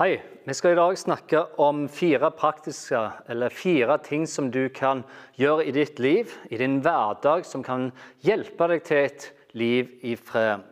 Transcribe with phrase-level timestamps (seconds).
[0.00, 0.22] Hei.
[0.44, 2.96] Vi skal i dag snakke om fire praktiske,
[3.28, 5.02] eller fire ting som du kan
[5.36, 7.90] gjøre i ditt liv, i din hverdag, som kan
[8.24, 10.64] hjelpe deg til et liv i fred.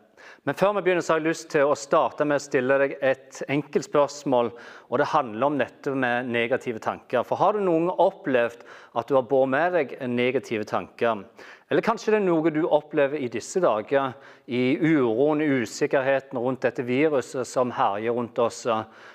[0.48, 2.96] Men før vi begynner, så har jeg lyst til å starte med å stille deg
[3.04, 4.48] et enkelt spørsmål.
[4.88, 7.22] og Det handler om dette med negative tanker.
[7.22, 8.64] For Har du noen opplevd
[8.96, 11.26] at du har båret med deg negative tanker?
[11.71, 14.16] Eller kanskje det er noe du opplever i disse dager,
[14.50, 18.64] i uroen, i usikkerheten rundt dette viruset som herjer rundt oss.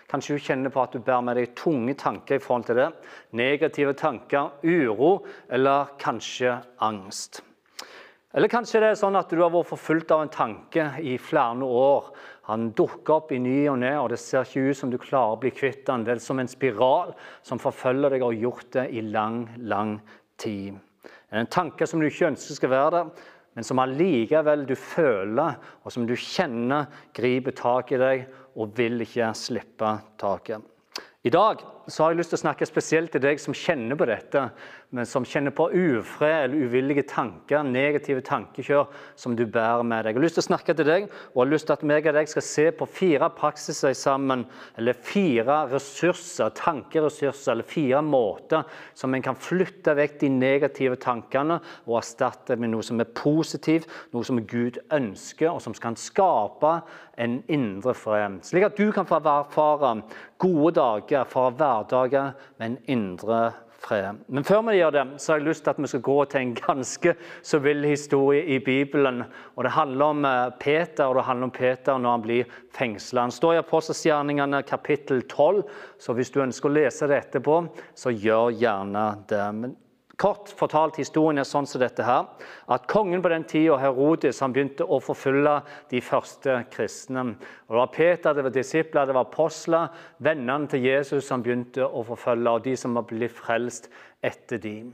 [0.07, 2.87] Kanskje du kjenner på at du bærer med deg tunge tanker i forhold til det.
[3.35, 5.17] Negative tanker, uro
[5.51, 6.55] eller kanskje
[6.87, 7.41] angst.
[8.35, 11.67] Eller kanskje det er sånn at du har vært forfulgt av en tanke i flere
[11.67, 12.09] år.
[12.47, 15.35] Han dukker opp i ny og ne, og det ser ikke ut som du klarer
[15.35, 16.07] å bli kvitt den.
[16.07, 19.97] Det er som en spiral som forfølger deg og har gjort det i lang, lang
[20.39, 20.79] tid.
[21.35, 23.07] Det er en tanke som du ikke ønsker skal være der,
[23.59, 28.21] men som allikevel du føler, og som du kjenner griper tak i deg
[28.55, 30.63] og vil ikke slippe taket.
[31.27, 34.07] I dag så har jeg lyst til å snakke spesielt til deg som kjenner på
[34.09, 34.41] dette,
[34.95, 38.87] men som kjenner på ufred eller uvillige tanker, negative tankekjør
[39.19, 40.13] som du bærer med deg.
[40.13, 42.17] Jeg har lyst til å snakke til deg, og har lyst til at meg og
[42.17, 44.45] deg skal se på fire praksiser sammen,
[44.79, 48.65] eller fire ressurser, tankeressurser, eller fire måter
[48.97, 53.89] som en kan flytte vekk de negative tankene og erstatte med noe som er positivt,
[54.15, 56.79] noe som Gud ønsker, og som kan skape
[57.21, 58.41] en indre fred.
[58.43, 59.93] Slik at du kan få erfare
[60.41, 63.39] gode dager fra hverdager med en indre
[63.85, 64.21] fred.
[64.27, 66.41] Men før vi gjør det, så har jeg lyst til at vi skal gå til
[66.41, 67.13] en ganske
[67.45, 69.23] så vill historie i Bibelen.
[69.55, 73.27] Og Det handler om eh, Peter og det handler om Peter når han blir fengsla.
[73.27, 75.63] Han står i Apostelsgjerningene kapittel 12,
[75.99, 77.61] så hvis du ønsker å lese det etterpå,
[77.95, 79.45] så gjør gjerne det.
[79.59, 79.75] Men
[80.17, 82.27] Kort fortalt historien er sånn som dette her,
[82.71, 85.57] at Kongen på den tida, Herodes, han begynte å forfølge
[85.91, 87.25] de første kristne.
[87.67, 89.89] Og Det var Peter, det var disipler, det var apostler,
[90.23, 93.89] vennene til Jesus han begynte å forfølge, og de som var blitt frelst
[94.23, 94.93] etter dem.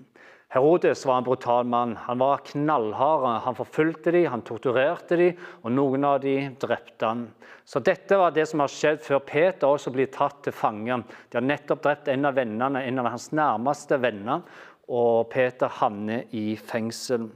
[0.51, 1.93] Herodes var en brutal mann.
[1.95, 3.41] Han var knallhard.
[3.45, 7.21] Han forfulgte dem, han torturerte dem, og noen av dem drepte han.
[7.63, 10.97] Så Dette var det som har skjedd før Peter også blir tatt til fange.
[11.31, 14.43] De har nettopp drept en av vennene, en av hans nærmeste venner
[14.91, 17.29] og Peter havner i fengsel.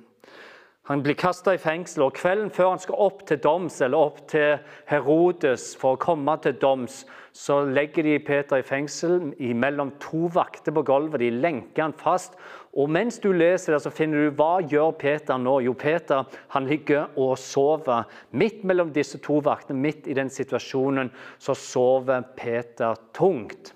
[0.86, 4.20] Han blir kasta i fengsel, og kvelden før han skal opp til doms, eller opp
[4.30, 7.00] til Herodes for å komme til doms,
[7.36, 11.24] så legger de Peter i fengsel mellom to vakter på gulvet.
[11.24, 12.38] De lenker han fast.
[12.78, 15.58] Og Mens du leser det, så finner du hva gjør Peter nå?
[15.66, 18.06] Jo, Peter han ligger og sover.
[18.32, 23.74] Midt mellom disse to vaktene, midt i den situasjonen, så sover Peter tungt.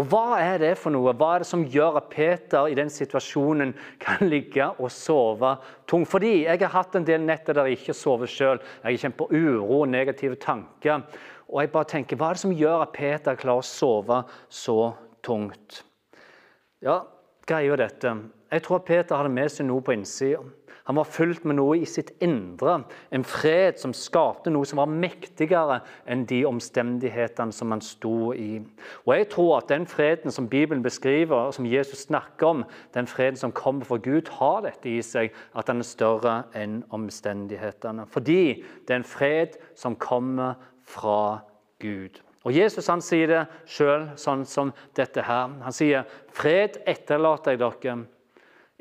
[0.00, 1.12] Og hva er det for noe?
[1.12, 5.50] Hva er det som gjør at Peter i den situasjonen kan ligge og sove
[5.90, 6.08] tungt?
[6.08, 8.62] Fordi jeg har hatt en del netter der jeg ikke sover sjøl.
[8.86, 11.04] Jeg kjenner på uro og negative tanker.
[11.52, 14.78] Og jeg bare tenker, Hva er det som gjør at Peter klarer å sove så
[15.20, 15.82] tungt?
[16.80, 17.02] Ja,
[17.44, 18.16] greia er dette.
[18.52, 20.40] Jeg tror at Peter hadde med seg noe på innsida.
[20.84, 22.80] Han var fulgt med noe i sitt indre.
[23.14, 28.58] En fred som skapte noe som var mektigere enn de omstendighetene som han sto i.
[29.06, 33.06] Og Jeg tror at den freden som Bibelen beskriver, og som Jesus snakker om, den
[33.06, 38.06] freden som kommer fra Gud, har dette i seg, at den er større enn omstendighetene.
[38.10, 41.42] Fordi det er en fred som kommer fra
[41.78, 42.18] Gud.
[42.42, 45.52] Og Jesus han sier det sjøl sånn som dette her.
[45.62, 48.06] Han sier, 'Fred etterlater jeg dere.'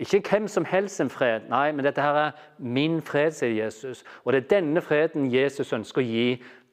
[0.02, 4.02] Ikke hvem som helst en fred, nei, men dette her er min fred, sier Jesus.
[4.26, 6.30] Og det er denne freden Jesus ønsker å gi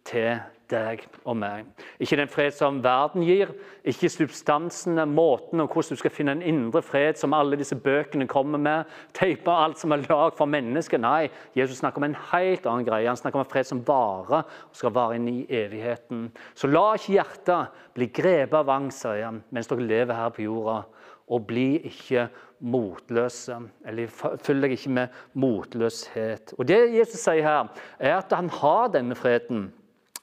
[0.08, 0.38] til
[0.72, 1.66] deg og meg.
[2.00, 3.52] Ikke den fred som verden gir,
[3.88, 8.28] ikke substansene, måten og hvordan du skal finne en indre fred som alle disse bøkene
[8.28, 8.84] kommer med.
[9.12, 11.00] teiper alt som er lag for mennesker.
[11.00, 13.08] Nei, Jesus snakker om en helt annen greie.
[13.08, 16.30] Han snakker om en fred som varer og skal vare inn i evigheten.
[16.54, 20.48] Så la ikke hjertet bli grepet av angst sier han, mens dere lever her på
[20.48, 20.82] jorda
[21.28, 22.28] og bli ikke
[22.60, 23.58] motløse.
[23.86, 26.54] Eller følg deg ikke med motløshet.
[26.58, 27.68] Og Det Jesus sier her,
[27.98, 29.68] er at han har denne freden.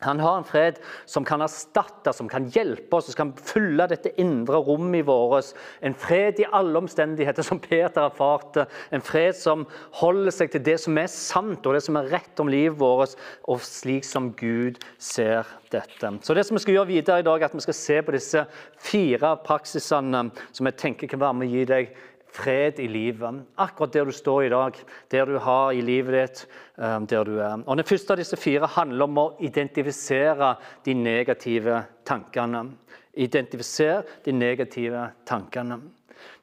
[0.03, 4.11] Han har en fred som kan erstatte, som kan hjelpe oss, som kan fylle dette
[4.22, 5.53] indre rommet i vårt.
[5.79, 8.66] En fred i alle omstendigheter, som Peter erfarte.
[8.91, 9.64] En fred som
[10.02, 13.16] holder seg til det som er sant og det som er rett om livet vårt,
[13.47, 16.11] og slik som Gud ser dette.
[16.22, 18.16] Så det som vi skal gjøre videre i dag, er at vi skal se på
[18.16, 18.43] disse
[18.84, 21.96] fire praksisene som jeg tenker kan være med å gi deg
[22.35, 23.41] fred i livet.
[23.55, 24.79] Akkurat der du står i dag,
[25.11, 26.46] der du har i livet ditt,
[26.78, 27.64] eh, der du er.
[27.66, 30.55] Og Den første av disse fire handler om å identifisere
[30.85, 32.67] de negative tankene.
[33.16, 35.79] Identifisere de negative tankene.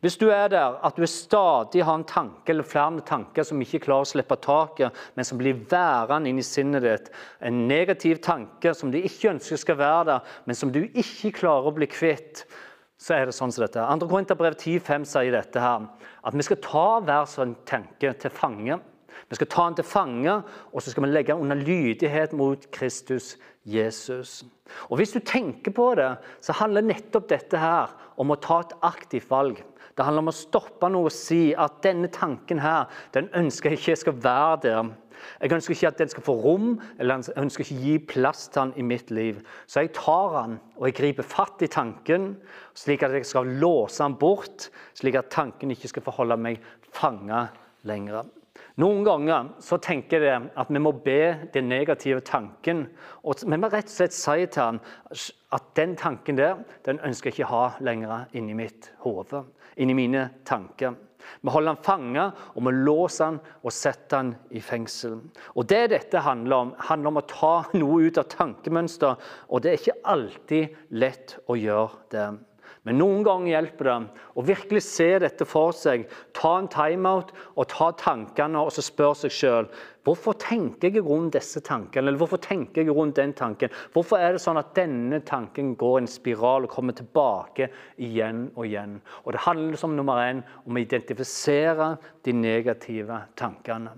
[0.02, 3.84] Hvis du er der at du stadig har en tanke eller flere tanker som ikke
[3.84, 7.10] klarer å slippe taket, men som blir værende inni sinnet ditt,
[7.40, 11.70] en negativ tanke som du ikke ønsker skal være der, men som du ikke klarer
[11.70, 12.44] å bli kvitt,
[13.02, 13.82] så er det sånn som dette.
[13.82, 14.06] 2.
[14.10, 15.86] Korinterbrev 10,5 sier dette her,
[16.22, 18.78] at vi skal ta hver som tenker, til fange.
[19.28, 20.36] Vi skal ta den til fange,
[20.70, 23.34] og så skal vi legge den under lydighet mot Kristus
[23.66, 24.42] Jesus.
[24.88, 28.76] Og Hvis du tenker på det, så handler nettopp dette her om å ta et
[28.86, 29.58] aktivt valg.
[29.96, 33.82] Det handler om å stoppe noe og si at denne tanken her, den ønsker jeg
[33.82, 34.92] ikke skal være der.
[35.42, 36.68] Jeg ønsker ikke at den skal få rom,
[36.98, 39.40] eller jeg ønsker ikke gi plass til den i mitt liv.
[39.70, 42.32] Så jeg tar den og jeg griper fatt i tanken,
[42.74, 46.62] slik at jeg skal låse den bort, slik at tanken ikke skal få holde meg
[46.92, 47.46] fanga
[47.88, 48.26] lenger.
[48.80, 52.86] Noen ganger så tenker jeg at vi må be den negative tanken.
[53.22, 54.80] og Vi må rett og slett si til han
[55.52, 59.44] at den tanken der den ønsker jeg ikke ha lenger inni mitt hode
[59.76, 60.94] inn i mine tanker.
[61.40, 65.18] Vi holder han fanget, og vi låser han og setter han i fengsel.
[65.54, 69.72] Og Det dette handler om, handler om å ta noe ut av tankemønster, og det
[69.72, 72.26] er ikke alltid lett å gjøre det.
[72.82, 73.96] Men noen ganger hjelper det
[74.34, 76.08] å virkelig se dette for seg.
[76.34, 79.68] Ta en timeout og ta tankene og så spør seg sjøl
[80.02, 83.70] hvorfor tenker jeg rundt disse tankene, eller hvorfor tenker jeg rundt den tanken.
[83.94, 87.70] Hvorfor er det sånn at denne tanken går i en spiral og kommer tilbake
[88.02, 88.98] igjen og igjen.
[89.22, 91.92] Og Det handler som nummer én om å identifisere
[92.26, 93.94] de negative tankene.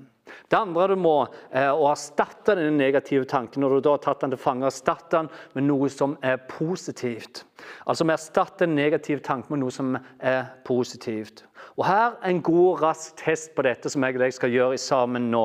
[0.51, 1.17] Det andre du må,
[1.51, 3.65] er å erstatte den negative tanken.
[3.65, 7.45] Når du da har tatt den til fange, erstatte den med noe som er positivt.
[7.89, 11.45] Altså Vi erstatter en negativ tanke med noe som er positivt.
[11.77, 14.79] Og Her er en god, rask test på dette som jeg og deg skal gjøre
[14.79, 15.45] sammen nå.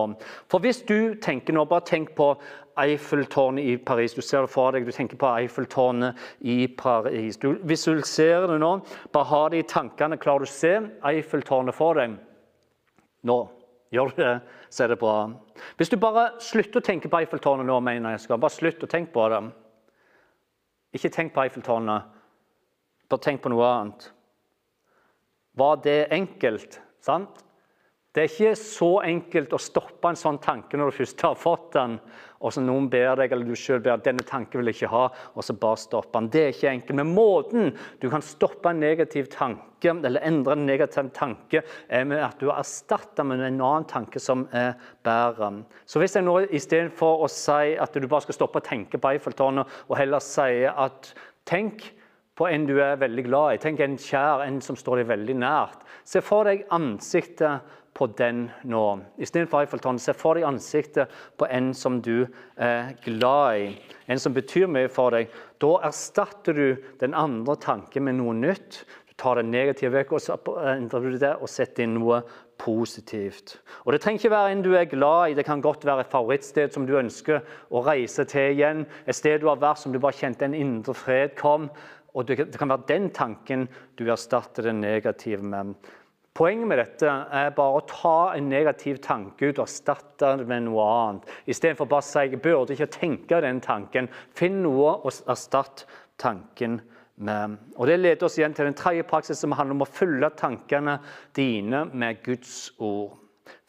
[0.51, 2.33] For Hvis du tenker nå, bare tenk på
[2.79, 4.13] Eiffeltårnet i Paris.
[4.13, 6.15] Du ser det for deg, du tenker på Eiffeltårnet
[6.47, 7.37] i Paris.
[7.37, 8.73] Du visualiserer det nå.
[9.11, 10.19] Bare ha det i tankene.
[10.21, 10.75] Klarer du å se
[11.11, 12.15] Eiffeltårnet for deg?
[13.27, 13.39] Nå.
[13.89, 14.33] Gjør du det,
[14.69, 15.15] så er det bra.
[15.77, 18.89] Hvis du bare slutter å tenke på Eiffeltårnet nå, mener jeg skal bare slutt å
[18.89, 19.41] tenke på det.
[20.97, 22.05] Ikke tenk på Eiffeltårnet,
[23.09, 24.11] bare tenk på noe annet.
[25.57, 26.81] Var det enkelt?
[27.01, 27.43] sant?
[28.09, 31.75] Det er ikke så enkelt å stoppe en sånn tanke når du først har fått
[31.75, 31.99] den,
[32.39, 35.01] og så noen ber deg, eller du selv ber denne tanken vil jeg ikke ha,
[35.35, 36.29] og så bare stoppe den.
[36.33, 36.97] Det er ikke enkelt.
[36.97, 37.69] Men måten
[38.01, 42.49] du kan stoppe en negativ tanke, eller endre en negativ tanke, er med at du
[42.49, 44.73] erstatter med en annen tanke som er
[45.05, 45.51] bedre.
[45.85, 49.13] Så hvis jeg nå istedenfor å si at du bare skal stoppe å tenke på
[49.13, 51.13] Eiffeltårnet, og heller sier at
[51.49, 51.91] tenk
[52.39, 53.59] på en du er veldig glad i.
[53.59, 55.83] Tenk en kjær, en som står deg veldig nært.
[56.07, 58.83] Se for deg ansiktet på den nå.
[59.19, 63.69] Istedenfor Eiffeltårnet, se for deg ansiktet på en som du er glad i,
[64.07, 65.31] en som betyr mye for deg.
[65.61, 68.83] Da erstatter du den andre tanken med noe nytt.
[69.09, 72.21] Du tar det negative vekk og og setter inn noe
[72.59, 73.57] positivt.
[73.85, 76.11] Og Det trenger ikke være en du er glad i, det kan godt være et
[76.11, 77.41] favorittsted som du ønsker
[77.71, 78.85] å reise til igjen.
[79.07, 81.69] Et sted du har vært som du bare kjente en indre fred kom.
[82.13, 85.75] Og Det kan være den tanken du erstatter den negative med.
[86.39, 90.69] Poenget med dette er bare å ta en negativ tanke ut og erstatte den med
[90.69, 91.33] noe annet.
[91.51, 94.07] Istedenfor bare å si jeg burde ikke tenke den tanken.
[94.39, 96.77] Finn noe å erstatte tanken
[97.19, 97.57] med.
[97.75, 101.01] Og Det leder oss igjen til den tredje praksisen som handler om å fylle tankene
[101.35, 103.17] dine med Guds ord.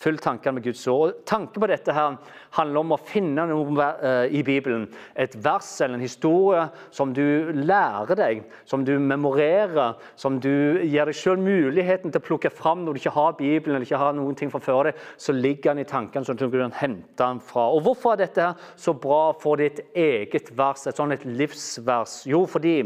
[0.01, 1.25] Følg tankene med Guds ord.
[1.27, 2.21] Tanken på dette her
[2.57, 4.87] handler om å finne noe eh, i Bibelen.
[5.15, 6.65] Et vers eller en historie
[6.95, 12.27] som du lærer deg, som du memorerer, som du gir deg selv muligheten til å
[12.27, 15.07] plukke fram når du ikke har Bibelen eller ikke har noen ting fra før deg.
[15.21, 17.69] Så ligger den i tankene, så du kan hente den fra.
[17.71, 22.23] Og Hvorfor er dette her så bra for ditt eget vers, et sånn et livsvers?
[22.31, 22.81] Jo, fordi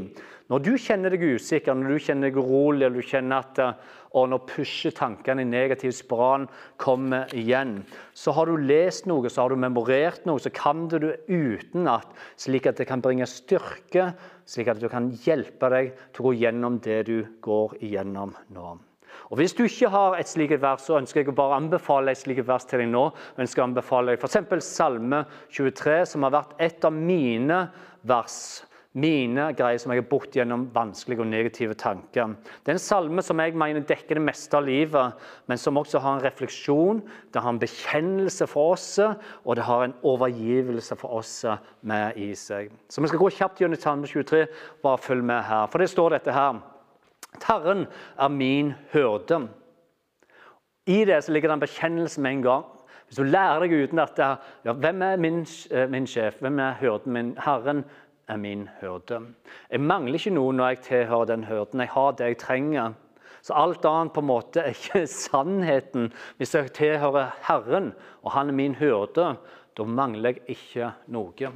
[0.52, 3.92] når du kjenner deg usikker, når du kjenner deg urolig, eller du kjenner at eh,
[4.14, 6.46] og når pushetankene i negativ spiral
[6.78, 7.80] kommer igjen.
[8.14, 12.10] Så har du lest noe, så har du memorert noe, så kan du det utenat,
[12.40, 14.10] slik at det kan bringe styrke,
[14.48, 18.74] slik at du kan hjelpe deg til å gå gjennom det du går igjennom nå.
[19.30, 22.20] Og Hvis du ikke har et slikt vers, så ønsker jeg å bare anbefale et
[22.20, 23.06] slikt vers til deg nå.
[23.36, 24.66] Jeg ønsker å anbefale deg F.eks.
[24.66, 27.60] Salme 23, som har vært et av mine
[28.04, 28.38] vers
[28.94, 32.36] mine greier som jeg har bort gjennom vanskelige og negative tanker.
[32.62, 35.98] Det er en salme som jeg mener dekker det meste av livet, men som også
[36.02, 37.00] har en refleksjon,
[37.34, 41.34] det har en bekjennelse for oss, og det har en overgivelse for oss
[41.82, 42.70] med i seg.
[42.86, 44.46] Så vi skal gå kjapt gjennom Salme 23.
[44.84, 45.66] Bare følg med her.
[45.72, 46.62] For det står dette her.
[47.42, 49.48] Herren er min hyrde.
[50.86, 52.70] I det så ligger det en bekjennelse med en gang.
[53.06, 54.26] Hvis du lærer deg uten dette,
[54.64, 56.40] ja, hvem er min, eh, min sjef?
[56.40, 57.36] Hvem er hyrden min?
[57.38, 57.84] Herren
[58.28, 59.20] er min hyrde.
[59.70, 61.82] Jeg mangler ikke noe når jeg tilhører den hyrden.
[61.84, 62.94] Jeg har det jeg trenger.
[63.44, 66.12] Så alt annet på en måte er ikke sannheten.
[66.38, 69.36] Hvis jeg tilhører Herren, og Han er min hyrde,
[69.76, 71.52] da mangler jeg ikke noe.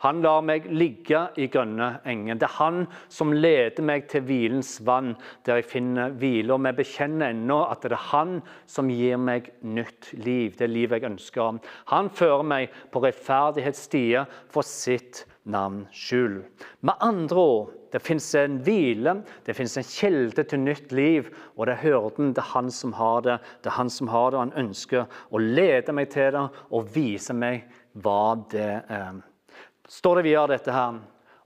[0.00, 2.38] Han lar meg ligge i grønne enger.
[2.40, 2.78] Det er han
[3.12, 5.12] som leder meg til hvilens vann,
[5.44, 6.54] der jeg finner hvile.
[6.54, 8.38] Og vi bekjenner ennå at det er han
[8.70, 11.60] som gir meg nytt liv, det livet jeg ønsker.
[11.92, 16.42] Han fører meg på rettferdighetsstier for sitt navn skyld.
[16.80, 21.28] Med andre ord, det fins en hvile, det fins en kilde til nytt liv.
[21.56, 23.40] Og det er hyrden, det er han som har det.
[23.60, 26.94] Det er han som har det, og han ønsker å lede meg til det og
[26.94, 27.66] vise meg
[28.00, 29.26] hva det er
[29.90, 31.00] står det videre dette her.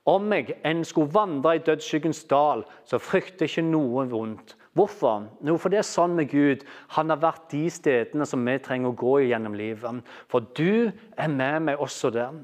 [0.04, 4.52] Om jeg enn skulle vandre i dødsskyggens dal, så frykter ikke noe vondt.
[4.74, 5.28] Hvorfor?
[5.46, 6.64] Jo, for det er sånn med Gud.
[6.96, 10.02] Han har vært de stedene som vi trenger å gå gjennom livet.
[10.28, 12.34] For du er med meg også der.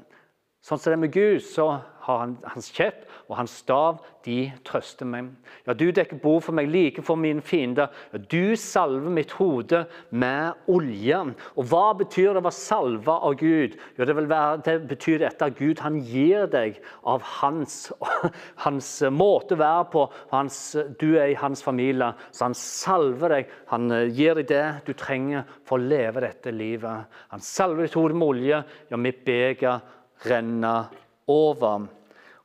[0.63, 1.67] Sånn som det er med Gud, så
[2.11, 5.29] har han hans kjepp og hans stav, de trøster meg.
[5.65, 7.91] Ja, du dekker bord for meg like for mine fiender.
[8.11, 11.21] Ja, du salver mitt hode med olje.
[11.55, 13.77] Og hva betyr det å være salva av Gud?
[13.97, 17.77] Ja, det, være, det, betyr dette at Gud han gir deg av hans,
[18.65, 20.05] hans måte å være på.
[20.33, 20.59] Hans,
[20.99, 23.55] du er i hans familie, så han salver deg.
[23.71, 27.07] Han gir deg det du trenger for å leve dette livet.
[27.31, 28.61] Han salver ditt hode med olje.
[28.91, 29.79] Ja, mitt beger
[30.27, 30.91] renner
[31.31, 31.87] over.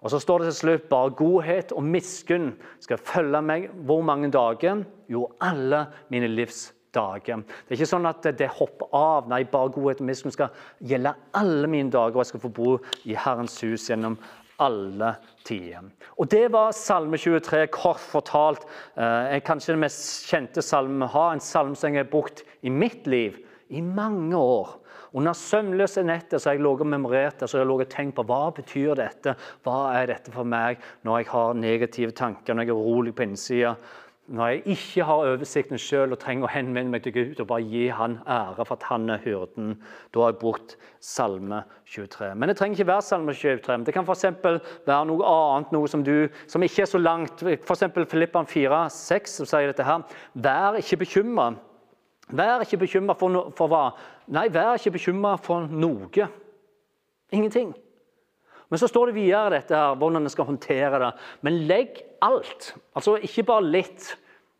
[0.06, 4.30] Og så står det til slutt bare godhet og miskunn skal følge meg hvor mange
[4.30, 4.84] dager?
[5.10, 7.42] Jo, alle mine livs dager.
[7.42, 9.26] Det er ikke sånn at det hopper av.
[9.26, 12.76] Nei, bare godhet og miskunn skal gjelde alle mine dager, og jeg skal få bo
[13.02, 14.14] i Herrens hus gjennom
[14.62, 15.10] alle
[15.42, 15.90] tider.
[16.22, 18.62] Og Det var Salme 23, kort fortalt.
[18.94, 21.34] Eh, kanskje den mest kjente salmen vi har.
[21.34, 23.42] En salme som jeg har brukt i mitt liv
[23.74, 24.78] i mange år.
[25.12, 28.48] Under søvnløse netter så har jeg ligget og memorert så jeg og tenkt på hva
[28.56, 29.36] betyr dette
[29.66, 33.26] Hva er dette for meg når jeg har negative tanker, når jeg er urolig på
[33.26, 33.76] innsida?
[34.26, 37.62] Når jeg ikke har oversikten sjøl og trenger å henvende meg til Gud og bare
[37.62, 39.76] gi Han ære for at Han er hyrden,
[40.10, 42.32] da har jeg brukt Salme 23.
[42.34, 43.76] Men det trenger ikke være Salme 23.
[43.86, 44.26] Det kan f.eks.
[44.42, 47.46] være noe annet, noe som, du, som ikke er så langt.
[47.46, 47.86] F.eks.
[48.10, 50.02] Filippan 4, 6, som sier dette her.
[50.34, 51.52] Vær ikke bekymra.
[52.34, 53.90] Vær ikke bekymra for, no for, hva?
[54.34, 56.28] Nei, vær ikke bekymra for noe.
[57.34, 57.74] Ingenting.
[58.66, 61.12] Men så står det videre dette her, hvordan en skal håndtere det.
[61.46, 62.72] Men legg alt.
[62.98, 64.08] Altså ikke bare litt.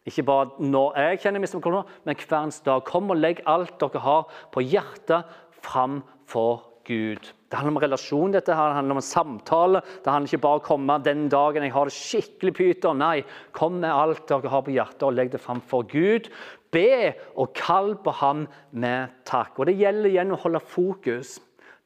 [0.06, 2.85] Ikke bare når jeg kjenner misforståelser, men hver dag.
[2.87, 5.26] Kom og legg alt dere har på hjertet,
[5.66, 7.32] fram for Gud.
[7.56, 9.80] Det handler om relasjon, dette her, det handler om samtale.
[10.04, 13.00] Det handler ikke bare om å komme den dagen jeg har det skikkelig pyton.
[13.00, 13.22] Nei,
[13.56, 16.28] kom med alt dere har på hjertet, og legg det fram for Gud.
[16.76, 18.44] Be og kall på ham
[18.76, 19.56] med takk.
[19.56, 21.38] Og Det gjelder igjen å holde fokus.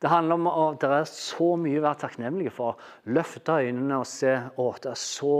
[0.02, 2.78] Det handler om at det er så mye å være takknemlig for.
[3.14, 5.36] Løfte øynene og se at det er så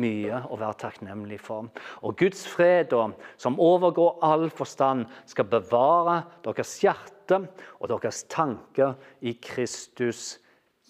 [0.00, 1.68] mye å være takknemlig for.
[2.00, 2.94] Og Guds fred,
[3.36, 10.38] som overgår all forstand, skal bevare deres hjerte og deres tanker i Kristus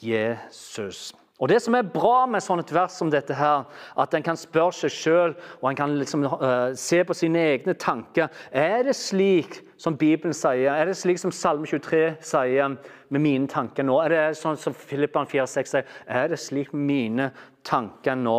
[0.02, 1.12] Jesus.
[1.42, 3.64] Og Det som er bra med sånn et vers som dette, her,
[3.98, 7.74] at en kan spørre seg sjøl og en kan liksom, uh, se på sine egne
[7.74, 10.72] tanker Er det slik som Bibelen sier?
[10.72, 12.76] Er det slik som Salme 23 sier
[13.14, 13.98] med mine tanker nå?
[14.04, 15.90] Er det sånn som Filippan 4,6 sier?
[16.06, 17.30] Er det slik mine
[17.66, 18.38] tanker nå?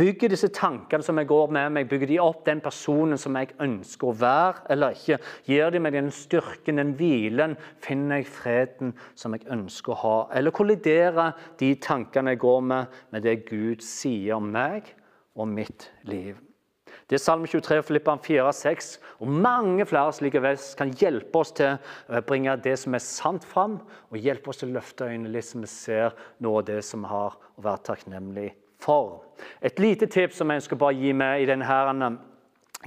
[0.00, 3.54] Bygger disse tankene som jeg går med meg, bygger de opp den personen som jeg
[3.62, 5.20] ønsker å være, eller ikke?
[5.48, 7.56] Gir de meg den styrken, den hvilen?
[7.84, 10.18] Finner jeg freden som jeg ønsker å ha?
[10.38, 14.94] Eller kolliderer de tankene jeg går med, med det Gud sier om meg
[15.36, 16.38] og mitt liv?
[17.10, 21.50] Det er Salme 23, Filippan 4, 6 og mange flere slike vers kan hjelpe oss
[21.58, 21.74] til
[22.06, 23.80] å bringe det som er sant, fram,
[24.14, 27.08] og hjelpe oss til å løfte øynene litt, så vi ser noe av det som
[27.10, 29.24] har å være takknemlig for.
[29.58, 32.12] Et lite tips som jeg ønsker bare å gi med i denne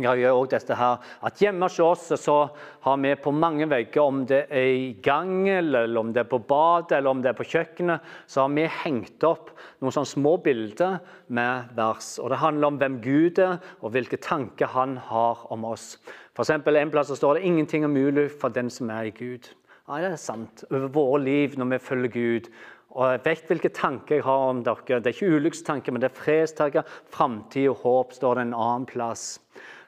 [0.02, 2.38] jeg gjør også dette her, at Hjemme hos oss så
[2.82, 6.40] har vi på mange vegger, om det er i gangen, eller om det er på
[6.50, 9.52] badet eller om det er på kjøkkenet, så har vi hengt opp
[9.84, 10.98] noen sånne små bilder
[11.30, 12.16] med vers.
[12.18, 16.00] Og Det handler om hvem Gud er, og hvilke tanker han har om oss.
[16.34, 19.54] For eksempel, En plass står det 'ingenting er mulig for den som er i Gud'.
[19.88, 20.64] Ja, Det er sant.
[20.72, 22.50] Over våre liv når vi følger Gud.
[22.94, 25.00] Og jeg vet hvilke tanker jeg har om dere.
[25.02, 26.84] Det er ikke ulykkestanker, men det er fredstanker.
[27.10, 29.40] Framtid og håp står det en annen plass.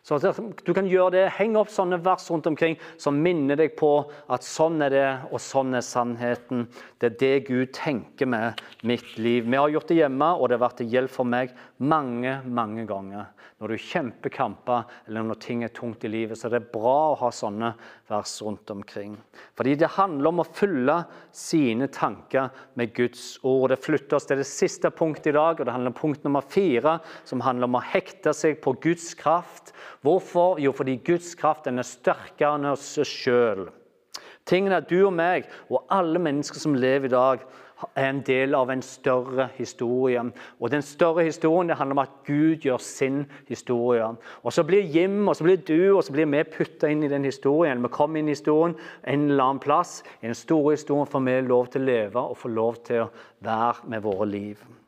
[0.06, 0.20] Så
[0.66, 1.24] Du kan gjøre det.
[1.34, 3.90] Henge opp sånne vers rundt omkring som minner deg på
[4.30, 6.68] at sånn er det, og sånn er sannheten.
[7.02, 9.50] Det er det Gud tenker med mitt liv.
[9.50, 12.86] Vi har gjort det hjemme, og det har vært til hjelp for meg mange mange
[12.86, 13.32] ganger.
[13.56, 17.14] Når du kjemper kamper, eller når ting er tungt i livet, så det er bra
[17.14, 17.70] å ha sånne
[18.12, 19.14] vers rundt omkring.
[19.56, 20.98] Fordi det handler om å fylle
[21.32, 23.72] sine tanker med Guds ord.
[23.72, 26.44] Det flytter oss til det siste punktet i dag, og det handler om punkt nummer
[26.44, 29.72] fire, som handler om å hekte seg på Guds kraft.
[30.04, 30.60] Hvorfor?
[30.60, 33.70] Jo, fordi Guds kraft er sterkere enn oss sjøl.
[34.46, 37.48] Tingene er du og meg og alle mennesker som lever i dag,
[37.96, 40.22] er en del av en større historie.
[40.60, 44.08] Og Den større historien det handler om at Gud gjør sin historie.
[44.44, 47.12] Og Så blir Jim og så blir du og så blir vi putta inn i
[47.12, 47.84] den historien.
[47.84, 50.04] Vi kommer inn i historien en eller annen plass.
[50.22, 53.12] I den store historien får vi lov til å leve og få lov til å
[53.40, 54.85] være med våre liv.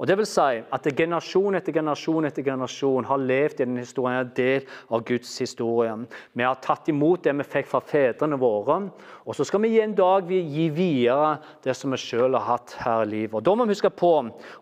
[0.00, 4.22] Og det vil si at Generasjon etter generasjon etter generasjon har levd i denne historien,
[4.22, 5.92] en del av Guds historie.
[6.32, 8.78] Vi har tatt imot det vi fikk fra fedrene våre,
[9.26, 12.76] og så skal vi en dag vi gi videre det som vi selv har hatt
[12.80, 13.36] her i livet.
[13.36, 14.12] Og Da må vi huske på,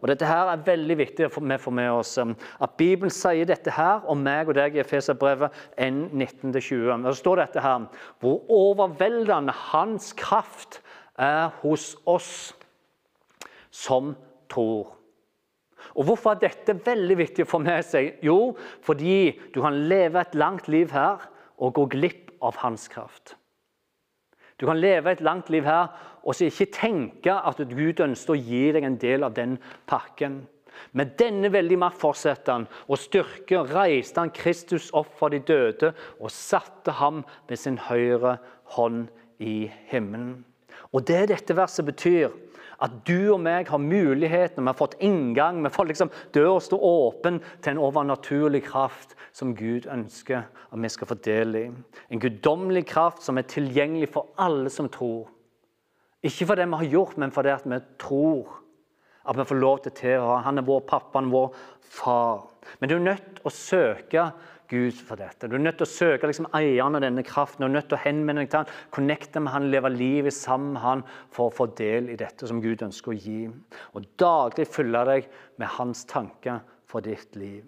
[0.00, 3.70] og dette her er veldig viktig for vi får med oss, at Bibelen sier dette
[3.70, 7.06] her om meg og deg i Efeserbrevet 1.19-20.
[7.06, 7.87] Det står dette her
[8.20, 10.80] hvor overveldende Hans kraft
[11.20, 12.52] er hos oss
[13.70, 14.14] som
[14.50, 15.00] tror.
[15.94, 18.16] Og Hvorfor er dette veldig viktig å få med seg?
[18.25, 18.54] Jo,
[18.87, 21.28] fordi du kan leve et langt liv her
[21.60, 23.37] og gå glipp av hans kraft.
[24.60, 25.88] Du kan leve et langt liv her
[26.20, 29.56] og så ikke tenke at Gud ønsker å gi deg en del av den
[29.88, 30.42] pakken.
[30.96, 35.92] Med denne veldig makt fortsetter han og styrke reiste han Kristus opp fra de døde
[36.18, 38.37] og satte ham ved sin høyre
[38.76, 39.08] hånd
[39.40, 40.42] i himmelen.
[40.92, 42.30] Og Det dette verset betyr,
[42.80, 46.78] at du og meg har muligheten, vi har fått inngang, vi får liksom døra stå
[46.80, 51.66] åpen til en overnaturlig kraft som Gud ønsker at vi skal få del i.
[52.08, 55.28] En guddommelig kraft som er tilgjengelig for alle som tror.
[56.25, 58.56] Ikke for det vi har gjort, men for det at vi tror.
[59.28, 60.40] At vi får lov til å tilhøre.
[60.46, 61.60] Han er vår pappa, han er vår
[62.00, 62.46] far.
[62.80, 64.25] Men du er nødt til å søke
[64.70, 65.48] Gud for dette.
[65.50, 67.64] Du er nødt til å søke liksom, eieren av denne kraften.
[67.64, 70.76] Du er nødt til å henvende deg til han, connecte med han, leve livet sammen
[70.76, 73.40] med han for å få del i dette som Gud ønsker å gi.
[73.98, 77.64] Og daglig fylle deg med hans tanker for ditt liv.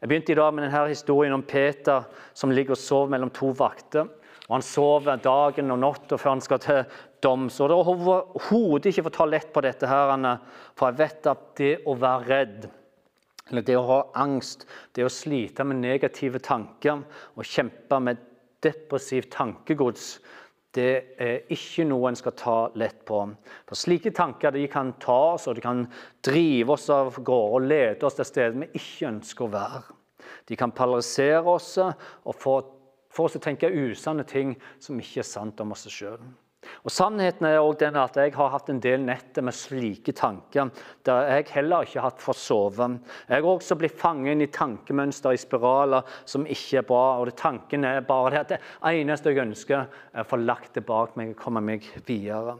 [0.00, 2.06] Jeg begynte i dag med denne historien om Peter
[2.36, 4.06] som ligger og sover mellom to vakter.
[4.44, 6.82] Og Han sover dagen og natta før han skal til
[7.24, 7.56] doms.
[7.60, 10.12] Og det er overhodet ikke for å ta lett på dette, her,
[10.76, 12.66] for jeg vet at det å være redd
[13.50, 14.64] eller det å ha angst,
[14.96, 17.02] det å slite med negative tanker
[17.34, 18.22] og kjempe med
[18.64, 20.16] depressivt tankegods,
[20.74, 23.20] det er ikke noe en skal ta lett på.
[23.68, 25.84] For Slike tanker de kan ta oss og de kan
[26.24, 29.82] drive oss av gårde og lede oss til steder vi ikke ønsker å være.
[30.48, 32.56] De kan paralysere oss og få,
[33.12, 36.18] få oss til å tenke usanne ting som ikke er sant om oss sjøl.
[36.82, 40.72] Og Sannheten er også den at jeg har hatt en del netter med slike tanker
[41.06, 42.88] der jeg heller ikke har hatt for sove.
[43.28, 47.04] Jeg har også blitt fanget i tankemønster i spiraler som ikke er bra.
[47.18, 48.60] og det, Tanken er bare det at det
[48.90, 52.56] eneste jeg ønsker, er å få lagt det bak meg og komme meg videre.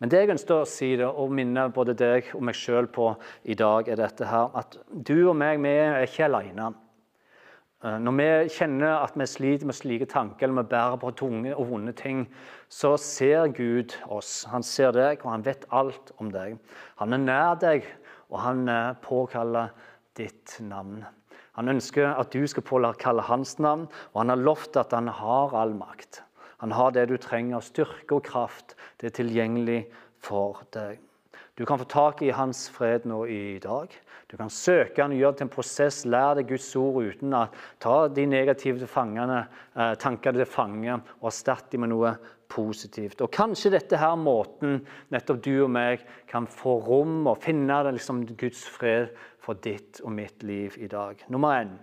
[0.00, 3.12] Men det jeg ønsker å si det, og minne både deg og meg sjøl på
[3.44, 6.70] i dag, er dette her, at du og meg vi er ikke alene.
[7.80, 11.54] Eh, når vi kjenner at vi sliter med slike tanker eller vi bærer på tunge
[11.56, 12.26] og vonde ting,
[12.68, 14.44] så ser Gud oss.
[14.52, 16.58] Han ser deg, og han vet alt om deg.
[17.00, 17.88] Han er nær deg,
[18.28, 19.72] og han eh, påkaller
[20.18, 21.06] ditt navn.
[21.56, 25.56] Han ønsker at du skal påkalle hans navn, og han har lovt at han har
[25.56, 26.20] all makt.
[26.60, 28.76] Han har det du trenger, styrke og kraft.
[29.00, 29.86] Det er tilgjengelig
[30.20, 31.00] for deg.
[31.56, 33.88] Du kan få tak i hans fred nå i dag.
[34.30, 36.04] Du kan søke han gjøre det til en prosess.
[36.06, 37.48] Lær deg Guds ord uten å
[37.82, 39.40] ta de negative fangene,
[39.74, 42.14] eh, tankene til fange og erstatte dem med noe
[42.50, 43.20] positivt.
[43.22, 47.96] Og Kanskje dette her måten nettopp du og meg kan få rom og finne det,
[47.98, 49.10] liksom, Guds fred
[49.42, 51.24] for ditt og mitt liv i dag.
[51.28, 51.74] Nummer én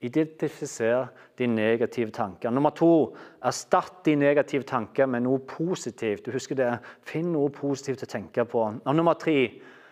[0.00, 2.54] identifiser de negative tankene.
[2.54, 6.26] Nummer to erstatt de negative tankene med noe positivt.
[6.26, 6.70] Du husker det?
[7.02, 8.62] Finn noe positivt å tenke på.
[8.78, 9.48] Og nummer tre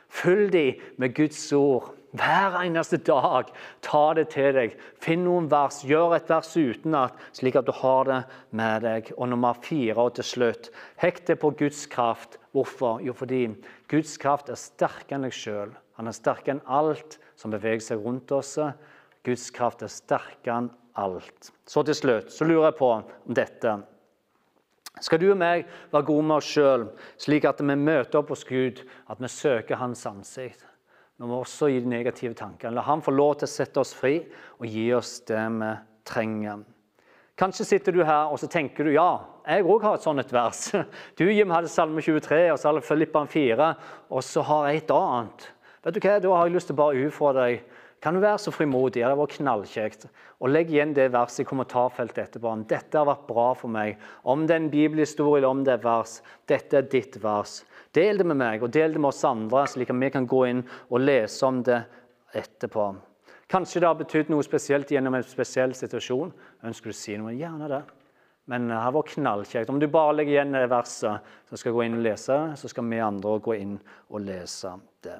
[0.09, 1.92] Følg dem med Guds ord.
[2.16, 3.51] Hver eneste dag.
[3.85, 4.77] Ta det til deg.
[5.03, 5.83] Finn noen vers.
[5.85, 8.21] Gjør et vers utenat, slik at du har det
[8.57, 9.11] med deg.
[9.19, 10.71] Og nummer fire og til slutt
[11.03, 12.38] hekt det på Guds kraft.
[12.57, 13.03] Hvorfor?
[13.05, 13.51] Jo, fordi
[13.92, 15.75] Guds kraft er sterkere enn deg sjøl.
[16.01, 18.55] Han er sterkere enn alt som beveger seg rundt oss.
[19.27, 21.53] Guds kraft er sterkere enn alt.
[21.69, 23.77] Så til slutt så lurer jeg på om dette.
[25.01, 26.87] Skal du og meg være gode med oss sjøl,
[27.21, 30.65] slik at vi møter opp hos Gud, at vi søker Hans ansikt?
[31.17, 32.75] Når vi også gir de negative tankene.
[32.77, 34.19] La Han få lov til å sette oss fri
[34.59, 35.71] og gi oss det vi
[36.05, 36.65] trenger.
[37.37, 40.33] Kanskje sitter du her og så tenker du ja, jeg òg har et sånt et
[40.33, 40.71] vers.
[41.19, 43.73] Du Jim, hadde Salme 23 og så hadde Filippan 4,
[44.09, 45.51] og så har jeg et annet.
[45.85, 48.39] Vet du hva, Da har jeg lyst til å bare utfordre deg Kan du være
[48.39, 49.03] så frimodig?
[49.03, 50.07] Det var knallkjekt.
[50.45, 52.53] Og legg igjen det verset i kommentarfeltet etterpå.
[52.69, 53.97] Dette har vært bra for meg.
[54.23, 56.21] Om det er en bibelhistorie eller om det er vers.
[56.49, 57.63] Dette er ditt vers.
[57.97, 60.43] Del det med meg, og del det med oss andre, slik at vi kan gå
[60.51, 61.81] inn og lese om det
[62.37, 62.91] etterpå.
[63.49, 66.35] Kanskje det har betydd noe spesielt gjennom en spesiell situasjon.
[66.67, 67.33] Ønsker du å si noe?
[67.39, 67.85] Gjerne det.
[68.51, 69.71] Men det har vært knallkjekt.
[69.71, 72.71] Om du bare legger igjen det verset, så skal jeg gå inn og lese, så
[72.71, 73.79] skal vi andre gå inn
[74.11, 75.19] og lese det.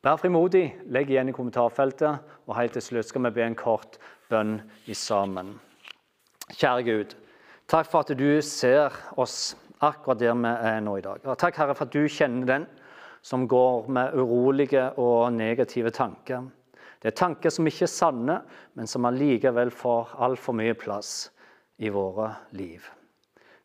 [0.00, 3.98] Vær frimodig, legg igjen i kommentarfeltet, og helt til slutt skal vi be en kort
[4.32, 4.54] bønn
[4.88, 5.50] i sammen.
[6.54, 7.10] Kjære Gud,
[7.68, 11.20] takk for at du ser oss akkurat der vi er nå i dag.
[11.28, 12.64] Og takk, Herre, for at du kjenner den
[13.20, 16.48] som går med urolige og negative tanker.
[17.00, 18.38] Det er tanker som ikke er sanne,
[18.72, 21.28] men som allikevel får altfor mye plass
[21.76, 22.88] i våre liv.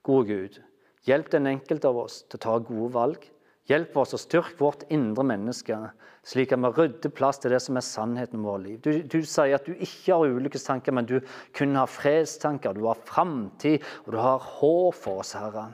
[0.03, 0.59] Gode Gud,
[1.07, 3.31] hjelp den enkelte av oss til å ta gode valg
[3.65, 5.77] Hjelp oss å styrke vårt indre menneske,
[6.25, 8.79] slik at vi rydder plass til det som er sannheten om vårt liv.
[8.85, 11.17] Du, du, sier at du ikke har ulykkestanker, men du
[11.57, 12.77] kun har fredstanker.
[12.77, 15.71] Du har framtid, og du har håp for oss, Herre.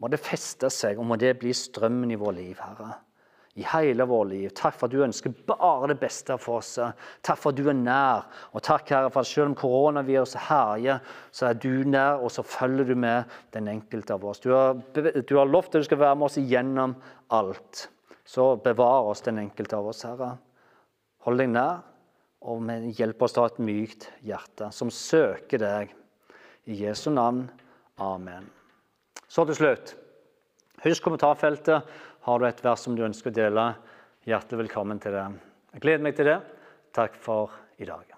[0.00, 2.96] Må det feste seg, og må det bli strømmen i vårt liv, Herre
[3.56, 4.50] i hele vårt liv.
[4.56, 6.74] Takk for at du ønsker bare det beste for oss.
[7.24, 8.26] Takk for at du er nær.
[8.52, 11.00] Og takk, Herre, for at selv om koronaviruset herjer,
[11.32, 14.42] så er du nær, og så følger du med den enkelte av oss.
[14.44, 16.96] Du har, du har lovt at du skal være med oss igjennom
[17.32, 17.86] alt.
[18.28, 20.34] Så bevar oss, den enkelte av oss, Herre.
[21.24, 21.80] Hold deg nær,
[22.46, 25.94] og hjelp oss til å ha et mykt hjerte som søker deg.
[26.66, 27.46] I Jesu navn.
[28.02, 28.50] Amen.
[29.30, 29.94] Så til slutt.
[30.84, 31.86] Husk kommentarfeltet.
[32.26, 33.68] Har du et vers som du ønsker å dele,
[34.26, 35.28] hjertelig velkommen til det.
[35.76, 36.40] Jeg gleder meg til det.
[36.98, 38.15] Takk for i dag.